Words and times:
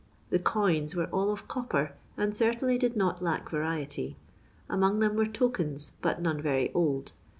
The 0.31 0.39
coins 0.39 0.95
were 0.95 1.05
all 1.11 1.29
of 1.31 1.47
copper, 1.47 1.93
and 2.17 2.35
certainly 2.35 2.79
did 2.79 2.95
not 2.97 3.21
lack 3.21 3.49
variety. 3.49 4.15
Among 4.67 4.97
them 4.97 5.15
were 5.15 5.27
tokens, 5.27 5.93
but 6.01 6.19
none 6.19 6.41
very 6.41 6.73
old. 6.73 7.11